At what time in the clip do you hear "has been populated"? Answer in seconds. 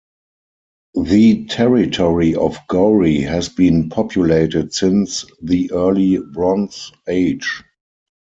3.21-4.73